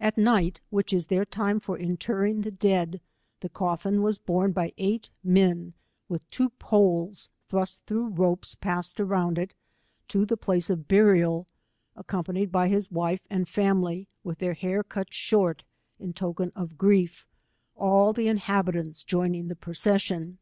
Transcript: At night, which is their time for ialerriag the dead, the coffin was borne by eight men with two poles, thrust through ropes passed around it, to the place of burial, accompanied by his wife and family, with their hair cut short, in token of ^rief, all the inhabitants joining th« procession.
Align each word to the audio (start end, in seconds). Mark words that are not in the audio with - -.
At 0.00 0.16
night, 0.16 0.58
which 0.70 0.90
is 0.90 1.08
their 1.08 1.26
time 1.26 1.60
for 1.60 1.76
ialerriag 1.76 2.44
the 2.44 2.50
dead, 2.50 2.98
the 3.40 3.50
coffin 3.50 4.00
was 4.00 4.16
borne 4.16 4.52
by 4.52 4.72
eight 4.78 5.10
men 5.22 5.74
with 6.08 6.26
two 6.30 6.48
poles, 6.48 7.28
thrust 7.50 7.84
through 7.84 8.06
ropes 8.08 8.54
passed 8.54 8.98
around 9.00 9.36
it, 9.36 9.52
to 10.08 10.24
the 10.24 10.38
place 10.38 10.70
of 10.70 10.88
burial, 10.88 11.46
accompanied 11.94 12.50
by 12.50 12.68
his 12.68 12.90
wife 12.90 13.26
and 13.28 13.46
family, 13.50 14.08
with 14.24 14.38
their 14.38 14.54
hair 14.54 14.82
cut 14.82 15.12
short, 15.12 15.62
in 15.98 16.14
token 16.14 16.52
of 16.56 16.78
^rief, 16.78 17.26
all 17.76 18.14
the 18.14 18.28
inhabitants 18.28 19.04
joining 19.04 19.48
th« 19.48 19.60
procession. 19.60 20.38